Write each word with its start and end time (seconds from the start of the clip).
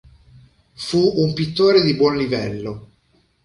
Fu 0.73 0.97
un 1.17 1.33
pittore 1.35 1.83
di 1.83 1.93
buon 1.93 2.17
livello. 2.17 2.87